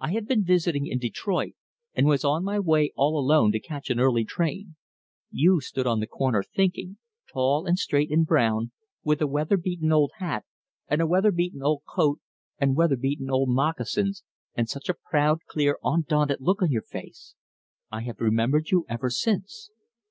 [0.00, 1.54] I had been visiting in Detroit,
[1.94, 4.76] and was on my way all alone to catch an early train.
[5.30, 6.98] You stood on the corner thinking,
[7.32, 8.72] tall and straight and brown,
[9.02, 10.44] with a weather beaten old hat
[10.88, 12.20] and a weather beaten old coat
[12.58, 14.24] and weather beaten old moccasins,
[14.54, 17.34] and such a proud, clear, undaunted look on your face.
[17.90, 19.70] I have remembered you ever since."